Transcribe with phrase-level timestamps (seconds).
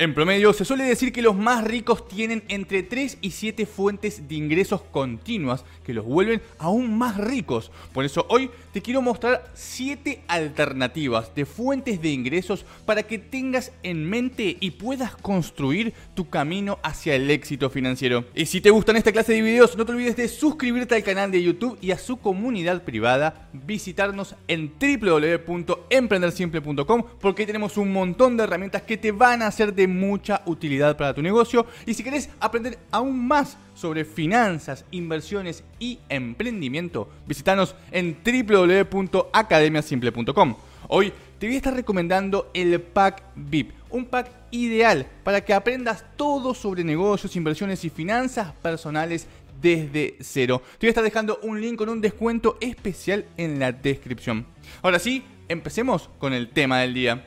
[0.00, 4.26] En promedio, se suele decir que los más ricos tienen entre 3 y 7 fuentes
[4.26, 7.70] de ingresos continuas que los vuelven aún más ricos.
[7.92, 13.72] Por eso hoy te quiero mostrar 7 alternativas de fuentes de ingresos para que tengas
[13.82, 18.24] en mente y puedas construir tu camino hacia el éxito financiero.
[18.34, 21.30] Y si te gustan esta clase de videos, no te olvides de suscribirte al canal
[21.30, 28.44] de YouTube y a su comunidad privada, visitarnos en www.emprendersimple.com porque tenemos un montón de
[28.44, 31.66] herramientas que te van a hacer de mucha utilidad para tu negocio.
[31.86, 40.56] Y si querés aprender aún más sobre finanzas, inversiones y emprendimiento, visítanos en www.academiasimple.com.
[40.88, 46.04] Hoy te voy a estar recomendando el pack VIP, un pack ideal para que aprendas
[46.16, 49.26] todo sobre negocios, inversiones y finanzas personales
[49.60, 50.62] desde cero.
[50.78, 54.46] Te voy a estar dejando un link con un descuento especial en la descripción.
[54.82, 57.26] Ahora sí, empecemos con el tema del día.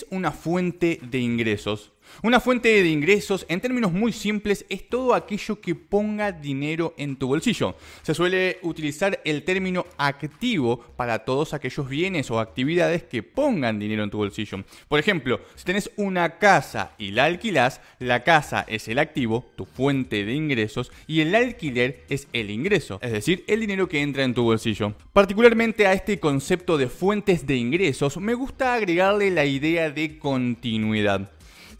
[0.00, 1.92] Es una fuente de ingresos?
[2.22, 7.16] Una fuente de ingresos, en términos muy simples, es todo aquello que ponga dinero en
[7.16, 7.76] tu bolsillo.
[8.02, 14.04] Se suele utilizar el término activo para todos aquellos bienes o actividades que pongan dinero
[14.04, 14.64] en tu bolsillo.
[14.88, 19.64] Por ejemplo, si tenés una casa y la alquilás, la casa es el activo, tu
[19.64, 24.24] fuente de ingresos, y el alquiler es el ingreso, es decir, el dinero que entra
[24.24, 24.94] en tu bolsillo.
[25.12, 31.30] Particularmente a este concepto de fuentes de ingresos, me gusta agregarle la idea de continuidad.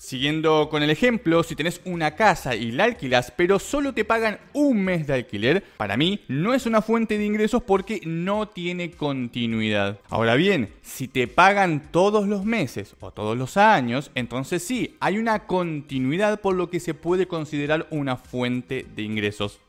[0.01, 4.39] Siguiendo con el ejemplo, si tenés una casa y la alquilas, pero solo te pagan
[4.55, 8.93] un mes de alquiler, para mí no es una fuente de ingresos porque no tiene
[8.93, 9.99] continuidad.
[10.09, 15.19] Ahora bien, si te pagan todos los meses o todos los años, entonces sí, hay
[15.19, 19.61] una continuidad por lo que se puede considerar una fuente de ingresos.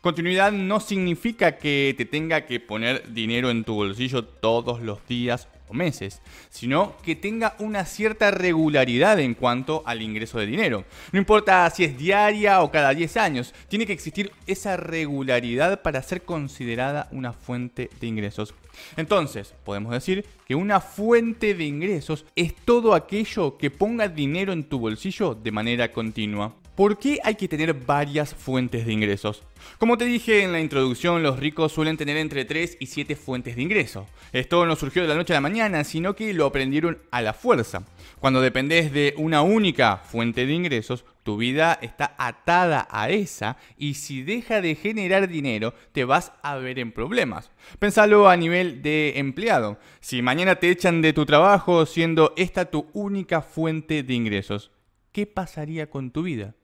[0.00, 5.46] Continuidad no significa que te tenga que poner dinero en tu bolsillo todos los días
[5.68, 10.84] o meses, sino que tenga una cierta regularidad en cuanto al ingreso de dinero.
[11.12, 16.02] No importa si es diaria o cada 10 años, tiene que existir esa regularidad para
[16.02, 18.54] ser considerada una fuente de ingresos.
[18.96, 24.64] Entonces, podemos decir que una fuente de ingresos es todo aquello que ponga dinero en
[24.64, 26.54] tu bolsillo de manera continua.
[26.76, 29.42] ¿Por qué hay que tener varias fuentes de ingresos?
[29.78, 33.56] Como te dije en la introducción, los ricos suelen tener entre 3 y 7 fuentes
[33.56, 34.06] de ingreso.
[34.30, 37.32] Esto no surgió de la noche a la mañana, sino que lo aprendieron a la
[37.32, 37.86] fuerza.
[38.20, 43.94] Cuando dependes de una única fuente de ingresos, tu vida está atada a esa y
[43.94, 47.50] si deja de generar dinero, te vas a ver en problemas.
[47.78, 49.78] Pensalo a nivel de empleado.
[50.00, 54.72] Si mañana te echan de tu trabajo siendo esta tu única fuente de ingresos,
[55.12, 56.54] ¿qué pasaría con tu vida?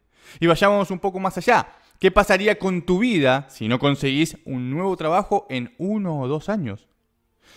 [0.40, 1.68] Y vayamos un poco más allá.
[1.98, 6.48] ¿Qué pasaría con tu vida si no conseguís un nuevo trabajo en uno o dos
[6.48, 6.88] años?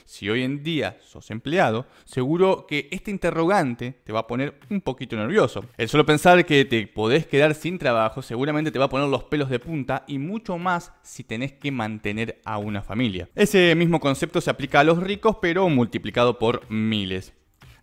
[0.06, 4.82] Si hoy en día sos empleado, seguro que este interrogante te va a poner un
[4.82, 5.66] poquito nervioso.
[5.78, 9.24] El solo pensar que te podés quedar sin trabajo seguramente te va a poner los
[9.24, 13.30] pelos de punta y mucho más si tenés que mantener a una familia.
[13.36, 17.34] Ese mismo concepto se aplica a los ricos pero multiplicado por miles.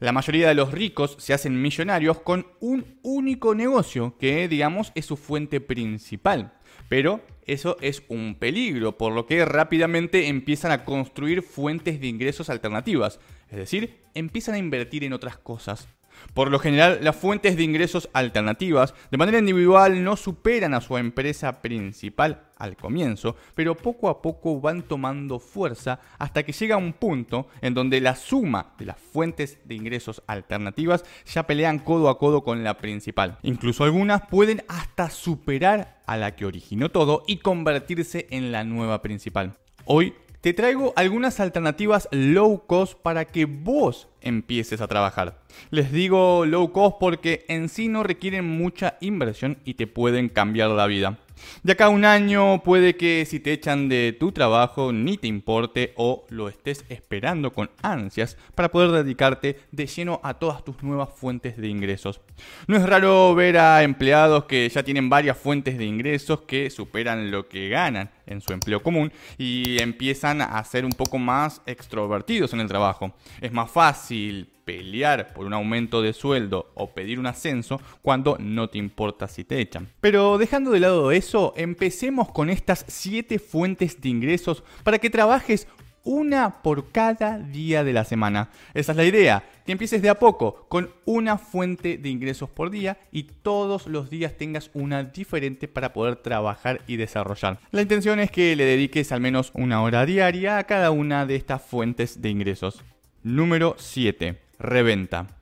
[0.02, 5.06] La mayoría de los ricos se hacen millonarios con un único negocio que, digamos, es
[5.06, 6.54] su fuente principal.
[6.88, 12.50] Pero eso es un peligro, por lo que rápidamente empiezan a construir fuentes de ingresos
[12.50, 13.20] alternativas.
[13.48, 15.86] Es decir, empiezan a invertir en otras cosas.
[16.34, 20.96] Por lo general, las fuentes de ingresos alternativas de manera individual no superan a su
[20.96, 26.92] empresa principal al comienzo, pero poco a poco van tomando fuerza hasta que llega un
[26.92, 32.18] punto en donde la suma de las fuentes de ingresos alternativas ya pelean codo a
[32.18, 33.38] codo con la principal.
[33.42, 39.02] Incluso algunas pueden hasta superar a la que originó todo y convertirse en la nueva
[39.02, 39.56] principal.
[39.84, 45.40] Hoy te traigo algunas alternativas low cost para que vos empieces a trabajar.
[45.70, 50.70] Les digo low cost porque en sí no requieren mucha inversión y te pueden cambiar
[50.70, 51.20] la vida.
[51.62, 55.28] De acá a un año puede que si te echan de tu trabajo ni te
[55.28, 60.82] importe o lo estés esperando con ansias para poder dedicarte de lleno a todas tus
[60.82, 62.20] nuevas fuentes de ingresos.
[62.66, 67.30] No es raro ver a empleados que ya tienen varias fuentes de ingresos que superan
[67.30, 72.52] lo que ganan en su empleo común y empiezan a ser un poco más extrovertidos
[72.52, 73.14] en el trabajo.
[73.40, 78.70] Es más fácil pelear por un aumento de sueldo o pedir un ascenso cuando no
[78.70, 79.88] te importa si te echan.
[80.00, 85.66] Pero dejando de lado eso, empecemos con estas 7 fuentes de ingresos para que trabajes
[86.04, 88.50] una por cada día de la semana.
[88.74, 92.70] Esa es la idea, que empieces de a poco, con una fuente de ingresos por
[92.70, 97.58] día y todos los días tengas una diferente para poder trabajar y desarrollar.
[97.70, 101.36] La intención es que le dediques al menos una hora diaria a cada una de
[101.36, 102.82] estas fuentes de ingresos.
[103.22, 104.38] Número 7.
[104.58, 105.41] Reventa.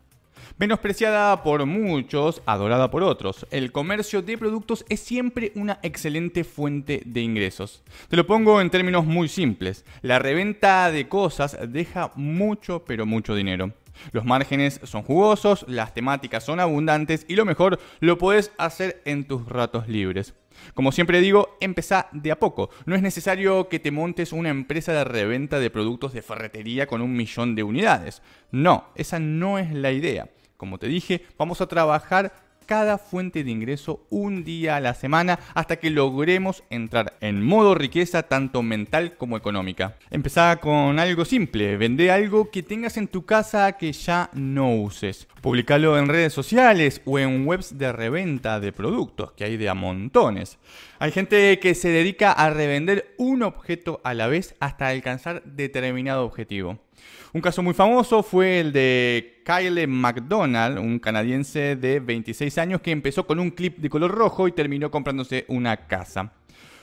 [0.59, 7.03] Menospreciada por muchos, adorada por otros, el comercio de productos es siempre una excelente fuente
[7.07, 7.83] de ingresos.
[8.09, 9.85] Te lo pongo en términos muy simples.
[10.03, 13.73] La reventa de cosas deja mucho pero mucho dinero.
[14.13, 19.25] Los márgenes son jugosos, las temáticas son abundantes y lo mejor, lo puedes hacer en
[19.25, 20.35] tus ratos libres.
[20.75, 22.71] Como siempre digo, empezá de a poco.
[22.85, 27.01] No es necesario que te montes una empresa de reventa de productos de ferretería con
[27.01, 28.23] un millón de unidades.
[28.51, 30.29] No, esa no es la idea.
[30.61, 32.35] Como te dije, vamos a trabajar
[32.67, 37.75] cada fuente de ingreso un día a la semana hasta que logremos entrar en modo
[37.75, 39.97] riqueza tanto mental como económica.
[40.11, 45.29] Empezá con algo simple, vende algo que tengas en tu casa que ya no uses.
[45.41, 49.75] Publicalo en redes sociales o en webs de reventa de productos, que hay de a
[49.75, 50.59] montones.
[50.99, 56.27] Hay gente que se dedica a revender un objeto a la vez hasta alcanzar determinado
[56.27, 56.79] objetivo.
[57.33, 62.91] Un caso muy famoso fue el de Kyle McDonald, un canadiense de 26 años que
[62.91, 66.33] empezó con un clip de color rojo y terminó comprándose una casa.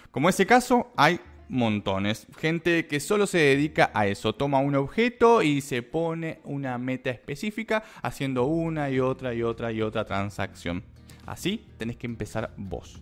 [0.10, 2.28] Como ese caso, hay montones.
[2.40, 4.36] Gente que solo se dedica a eso.
[4.36, 9.74] Toma un objeto y se pone una meta específica haciendo una y otra y otra
[9.74, 10.82] y otra transacción.
[11.26, 13.02] Así tenés que empezar vos.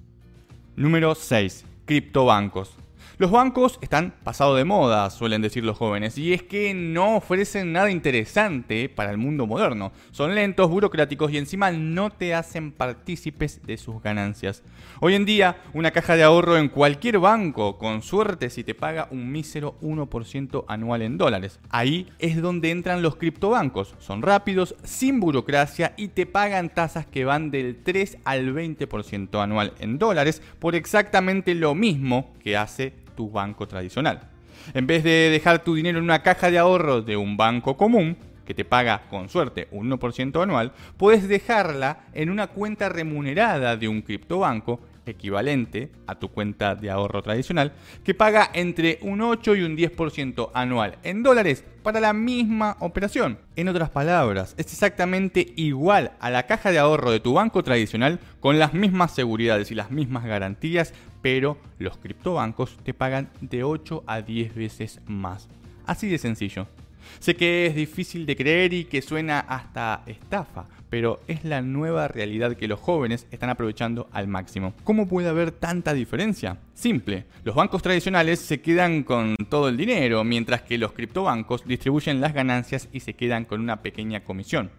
[0.75, 1.63] Número 6.
[1.85, 2.75] Criptobancos.
[3.17, 7.71] Los bancos están pasados de moda, suelen decir los jóvenes, y es que no ofrecen
[7.71, 9.93] nada interesante para el mundo moderno.
[10.11, 14.63] Son lentos, burocráticos y encima no te hacen partícipes de sus ganancias.
[14.99, 19.07] Hoy en día, una caja de ahorro en cualquier banco, con suerte si te paga
[19.11, 21.61] un mísero 1% anual en dólares.
[21.69, 23.95] Ahí es donde entran los criptobancos.
[23.97, 29.71] Son rápidos, sin burocracia y te pagan tasas que van del 3 al 20% anual
[29.79, 34.29] en dólares por exactamente lo mismo que hace tu banco tradicional.
[34.73, 38.17] En vez de dejar tu dinero en una caja de ahorros de un banco común,
[38.45, 43.87] que te paga con suerte un 1% anual, puedes dejarla en una cuenta remunerada de
[43.87, 44.79] un criptobanco
[45.11, 47.73] equivalente a tu cuenta de ahorro tradicional,
[48.03, 53.37] que paga entre un 8 y un 10% anual en dólares para la misma operación.
[53.55, 58.19] En otras palabras, es exactamente igual a la caja de ahorro de tu banco tradicional
[58.39, 64.03] con las mismas seguridades y las mismas garantías, pero los criptobancos te pagan de 8
[64.07, 65.47] a 10 veces más.
[65.85, 66.67] Así de sencillo.
[67.19, 72.07] Sé que es difícil de creer y que suena hasta estafa, pero es la nueva
[72.07, 74.73] realidad que los jóvenes están aprovechando al máximo.
[74.83, 76.57] ¿Cómo puede haber tanta diferencia?
[76.73, 82.21] Simple, los bancos tradicionales se quedan con todo el dinero, mientras que los criptobancos distribuyen
[82.21, 84.71] las ganancias y se quedan con una pequeña comisión.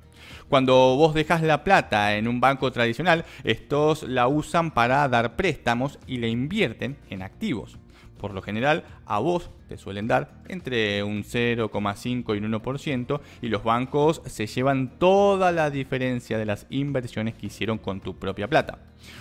[0.49, 5.99] Cuando vos dejas la plata en un banco tradicional, estos la usan para dar préstamos
[6.07, 7.79] y la invierten en activos.
[8.19, 13.49] Por lo general, a vos te suelen dar entre un 0,5 y un 1% y
[13.49, 18.49] los bancos se llevan toda la diferencia de las inversiones que hicieron con tu propia
[18.49, 18.79] plata.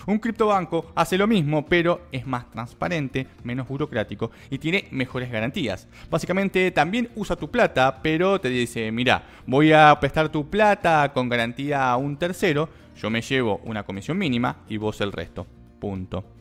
[0.08, 5.88] Un criptobanco hace lo mismo, pero es más transparente, menos burocrático y tiene mejores garantías.
[6.10, 11.30] Básicamente también usa tu plata, pero te dice, mira, voy a prestar tu plata con
[11.30, 15.46] garantía a un tercero, yo me llevo una comisión mínima y vos el resto.
[15.80, 16.35] Punto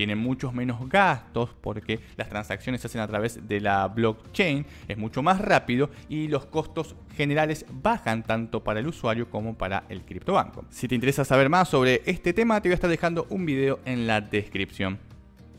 [0.00, 4.96] tiene muchos menos gastos porque las transacciones se hacen a través de la blockchain, es
[4.96, 10.00] mucho más rápido y los costos generales bajan tanto para el usuario como para el
[10.00, 10.64] criptobanco.
[10.70, 13.80] Si te interesa saber más sobre este tema, te voy a estar dejando un video
[13.84, 14.98] en la descripción.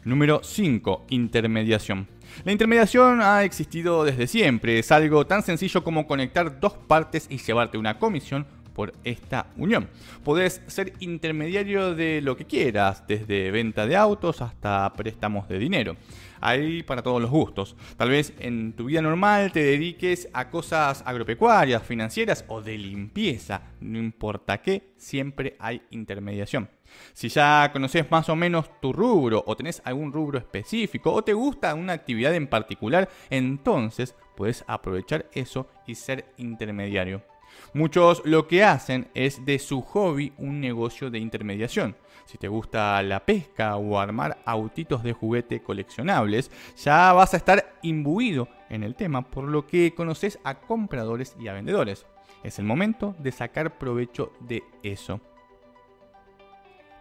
[0.05, 1.05] Número 5.
[1.09, 2.07] Intermediación.
[2.43, 7.37] La intermediación ha existido desde siempre, es algo tan sencillo como conectar dos partes y
[7.37, 9.89] llevarte una comisión por esta unión.
[10.23, 15.95] Podés ser intermediario de lo que quieras, desde venta de autos hasta préstamos de dinero.
[16.41, 17.75] Hay para todos los gustos.
[17.97, 23.61] Tal vez en tu vida normal te dediques a cosas agropecuarias, financieras o de limpieza.
[23.79, 26.67] No importa qué, siempre hay intermediación.
[27.13, 31.33] Si ya conoces más o menos tu rubro o tenés algún rubro específico o te
[31.33, 37.30] gusta una actividad en particular, entonces puedes aprovechar eso y ser intermediario.
[37.73, 41.95] Muchos lo que hacen es de su hobby un negocio de intermediación.
[42.25, 47.73] Si te gusta la pesca o armar autitos de juguete coleccionables, ya vas a estar
[47.81, 52.05] imbuido en el tema, por lo que conoces a compradores y a vendedores.
[52.43, 55.19] Es el momento de sacar provecho de eso.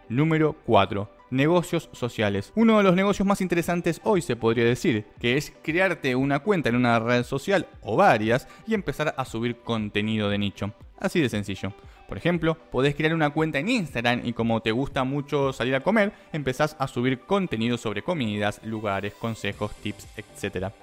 [0.09, 1.20] Número 4.
[1.31, 2.51] Negocios sociales.
[2.55, 6.69] Uno de los negocios más interesantes hoy se podría decir, que es crearte una cuenta
[6.69, 10.73] en una red social o varias y empezar a subir contenido de nicho.
[10.99, 11.73] Así de sencillo.
[12.07, 15.79] Por ejemplo, podés crear una cuenta en Instagram y como te gusta mucho salir a
[15.79, 20.73] comer, empezás a subir contenido sobre comidas, lugares, consejos, tips, etc.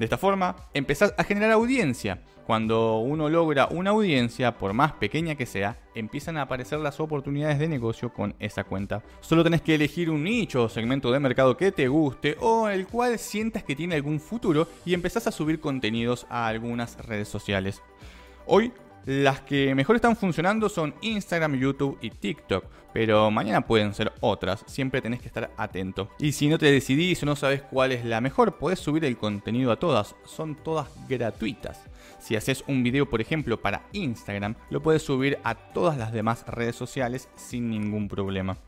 [0.00, 2.22] De esta forma, empezás a generar audiencia.
[2.46, 7.58] Cuando uno logra una audiencia, por más pequeña que sea, empiezan a aparecer las oportunidades
[7.58, 9.02] de negocio con esa cuenta.
[9.20, 12.86] Solo tenés que elegir un nicho o segmento de mercado que te guste o el
[12.86, 17.82] cual sientas que tiene algún futuro y empezás a subir contenidos a algunas redes sociales.
[18.46, 18.72] Hoy
[19.06, 24.64] las que mejor están funcionando son Instagram, YouTube y TikTok, pero mañana pueden ser otras,
[24.66, 26.10] siempre tenés que estar atento.
[26.18, 29.16] Y si no te decidís o no sabes cuál es la mejor, podés subir el
[29.16, 31.80] contenido a todas, son todas gratuitas.
[32.18, 36.44] Si haces un video, por ejemplo, para Instagram, lo puedes subir a todas las demás
[36.46, 38.58] redes sociales sin ningún problema.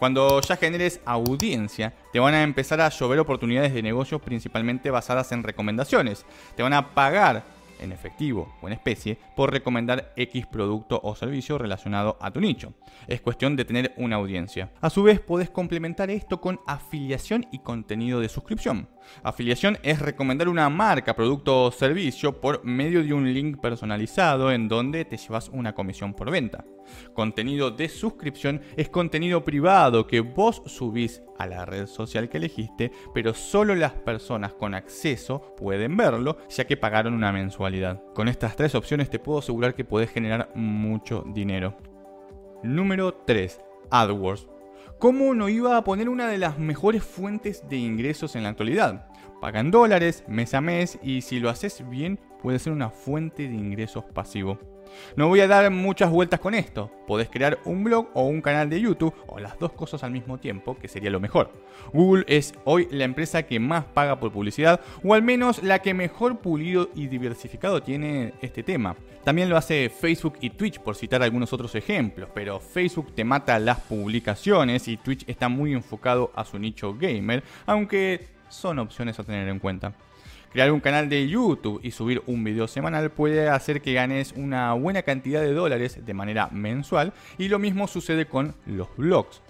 [0.00, 5.30] Cuando ya generes audiencia, te van a empezar a llover oportunidades de negocio principalmente basadas
[5.32, 6.24] en recomendaciones.
[6.56, 7.44] Te van a pagar
[7.80, 12.74] en efectivo o en especie por recomendar X producto o servicio relacionado a tu nicho.
[13.06, 14.70] Es cuestión de tener una audiencia.
[14.80, 18.88] A su vez, puedes complementar esto con afiliación y contenido de suscripción.
[19.22, 24.68] Afiliación es recomendar una marca, producto o servicio por medio de un link personalizado en
[24.68, 26.64] donde te llevas una comisión por venta.
[27.14, 32.92] Contenido de suscripción es contenido privado que vos subís a la red social que elegiste,
[33.14, 38.02] pero solo las personas con acceso pueden verlo, ya que pagaron una mensualidad.
[38.14, 41.76] Con estas tres opciones te puedo asegurar que podés generar mucho dinero.
[42.62, 43.60] Número 3.
[43.90, 44.48] AdWords.
[45.00, 49.06] ¿Cómo no iba a poner una de las mejores fuentes de ingresos en la actualidad?
[49.40, 53.54] Pagan dólares mes a mes y si lo haces bien puede ser una fuente de
[53.54, 54.58] ingresos pasivo.
[55.16, 56.90] No voy a dar muchas vueltas con esto.
[57.06, 60.38] Podés crear un blog o un canal de YouTube o las dos cosas al mismo
[60.38, 61.52] tiempo, que sería lo mejor.
[61.92, 65.94] Google es hoy la empresa que más paga por publicidad o al menos la que
[65.94, 68.96] mejor pulido y diversificado tiene este tema.
[69.24, 73.58] También lo hace Facebook y Twitch por citar algunos otros ejemplos, pero Facebook te mata
[73.58, 79.24] las publicaciones y Twitch está muy enfocado a su nicho gamer, aunque son opciones a
[79.24, 79.94] tener en cuenta.
[80.52, 84.72] Crear un canal de YouTube y subir un video semanal puede hacer que ganes una
[84.72, 89.42] buena cantidad de dólares de manera mensual y lo mismo sucede con los blogs.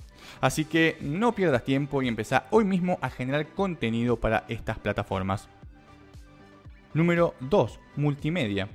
[0.43, 5.49] Así que no pierdas tiempo y empezá hoy mismo a generar contenido para estas plataformas.
[6.93, 7.81] Número 2.
[7.97, 8.69] Multimedia.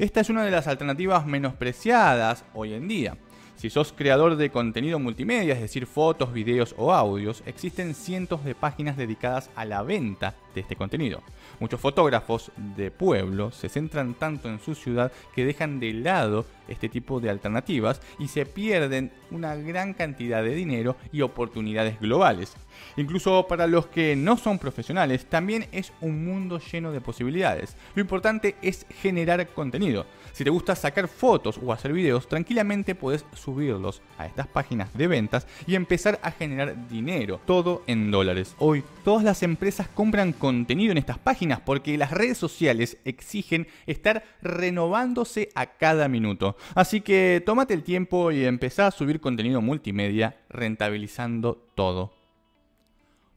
[0.00, 3.16] Esta es una de las alternativas menospreciadas hoy en día.
[3.58, 8.54] Si sos creador de contenido multimedia, es decir, fotos, videos o audios, existen cientos de
[8.54, 11.24] páginas dedicadas a la venta de este contenido.
[11.58, 16.88] Muchos fotógrafos de pueblo se centran tanto en su ciudad que dejan de lado este
[16.88, 22.54] tipo de alternativas y se pierden una gran cantidad de dinero y oportunidades globales.
[22.96, 27.76] Incluso para los que no son profesionales, también es un mundo lleno de posibilidades.
[27.94, 30.06] Lo importante es generar contenido.
[30.32, 35.06] Si te gusta sacar fotos o hacer videos, tranquilamente puedes subirlos a estas páginas de
[35.06, 38.54] ventas y empezar a generar dinero, todo en dólares.
[38.58, 44.22] Hoy todas las empresas compran contenido en estas páginas porque las redes sociales exigen estar
[44.42, 46.56] renovándose a cada minuto.
[46.74, 52.12] Así que tómate el tiempo y empezá a subir contenido multimedia rentabilizando todo.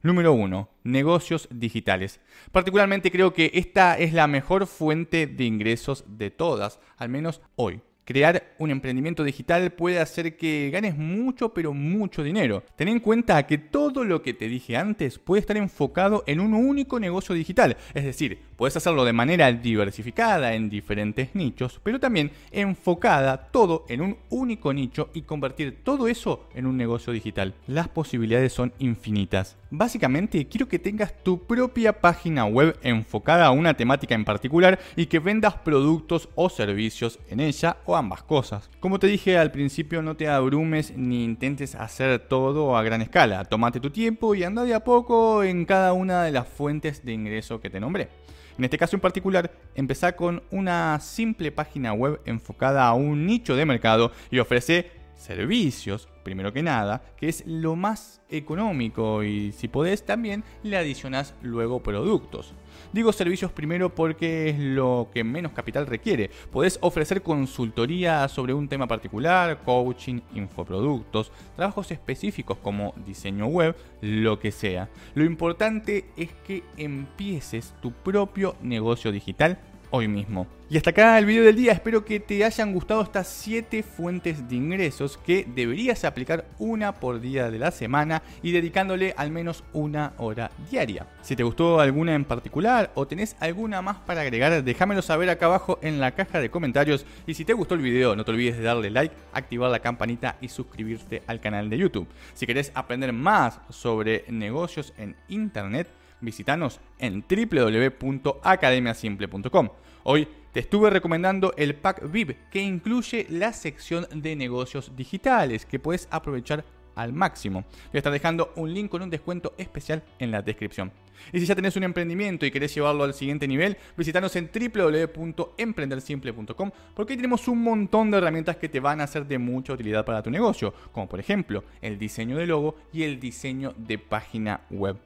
[0.03, 0.67] Número 1.
[0.83, 2.19] Negocios digitales.
[2.51, 7.81] Particularmente creo que esta es la mejor fuente de ingresos de todas, al menos hoy.
[8.11, 12.61] Crear un emprendimiento digital puede hacer que ganes mucho, pero mucho dinero.
[12.75, 16.53] Ten en cuenta que todo lo que te dije antes puede estar enfocado en un
[16.53, 17.77] único negocio digital.
[17.93, 24.01] Es decir, puedes hacerlo de manera diversificada en diferentes nichos, pero también enfocada todo en
[24.01, 27.53] un único nicho y convertir todo eso en un negocio digital.
[27.65, 29.55] Las posibilidades son infinitas.
[29.69, 35.05] Básicamente, quiero que tengas tu propia página web enfocada a una temática en particular y
[35.05, 38.69] que vendas productos o servicios en ella o ambas cosas.
[38.79, 43.45] Como te dije al principio, no te abrumes ni intentes hacer todo a gran escala.
[43.45, 47.13] Tómate tu tiempo y anda de a poco en cada una de las fuentes de
[47.13, 48.09] ingreso que te nombré.
[48.57, 53.55] En este caso en particular, empezá con una simple página web enfocada a un nicho
[53.55, 54.91] de mercado y ofrece
[55.21, 61.33] servicios, primero que nada, que es lo más económico y si podés también le adicionás
[61.41, 62.53] luego productos.
[62.93, 66.29] Digo servicios primero porque es lo que menos capital requiere.
[66.51, 74.39] Podés ofrecer consultoría sobre un tema particular, coaching, infoproductos, trabajos específicos como diseño web, lo
[74.39, 74.89] que sea.
[75.13, 79.59] Lo importante es que empieces tu propio negocio digital
[79.91, 80.47] hoy mismo.
[80.69, 84.47] Y hasta acá el video del día, espero que te hayan gustado estas 7 fuentes
[84.47, 89.65] de ingresos que deberías aplicar una por día de la semana y dedicándole al menos
[89.73, 91.07] una hora diaria.
[91.21, 95.47] Si te gustó alguna en particular o tenés alguna más para agregar, déjamelo saber acá
[95.47, 98.57] abajo en la caja de comentarios y si te gustó el video no te olvides
[98.57, 102.07] de darle like, activar la campanita y suscribirte al canal de YouTube.
[102.33, 105.89] Si querés aprender más sobre negocios en internet,
[106.21, 109.69] visitanos en www.academiasimple.com.
[110.03, 115.79] Hoy te estuve recomendando el pack VIP que incluye la sección de negocios digitales que
[115.79, 116.63] puedes aprovechar
[116.95, 117.61] al máximo.
[117.61, 120.91] Voy a estar dejando un link con un descuento especial en la descripción.
[121.31, 126.71] Y si ya tenés un emprendimiento y querés llevarlo al siguiente nivel, visitanos en www.emprendersimple.com
[126.95, 130.03] porque ahí tenemos un montón de herramientas que te van a ser de mucha utilidad
[130.03, 134.61] para tu negocio, como por ejemplo el diseño de logo y el diseño de página
[134.69, 134.97] web.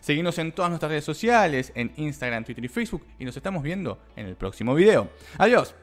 [0.00, 3.98] Seguimos en todas nuestras redes sociales, en Instagram, Twitter y Facebook y nos estamos viendo
[4.16, 5.10] en el próximo video.
[5.38, 5.74] Adiós.